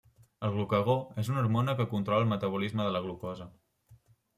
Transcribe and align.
El 0.47 0.55
glucagó 0.55 0.95
és 1.25 1.29
una 1.35 1.39
hormona 1.43 1.77
que 1.83 1.87
controla 1.95 2.25
el 2.29 2.33
metabolisme 2.35 2.87
de 2.87 2.93
la 2.99 3.07
glucosa. 3.09 3.53